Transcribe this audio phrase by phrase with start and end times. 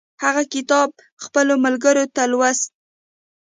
[0.23, 0.89] هغه کتاب
[1.23, 2.69] خپلو ملګرو ته لوست.